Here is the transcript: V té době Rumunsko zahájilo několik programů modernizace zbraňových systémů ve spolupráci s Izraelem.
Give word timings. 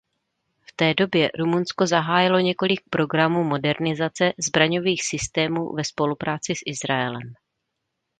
V 0.67 0.73
té 0.75 0.93
době 0.93 1.29
Rumunsko 1.39 1.87
zahájilo 1.87 2.39
několik 2.39 2.81
programů 2.89 3.43
modernizace 3.43 4.33
zbraňových 4.45 5.03
systémů 5.03 5.73
ve 5.73 5.83
spolupráci 5.83 6.55
s 6.55 6.59
Izraelem. 6.65 7.33